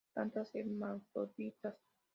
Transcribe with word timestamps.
Plantas 0.15 0.49
hermafroditas. 0.55 1.77